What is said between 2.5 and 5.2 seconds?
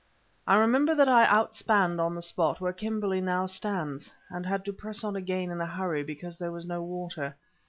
where Kimberley now stands, and had to press on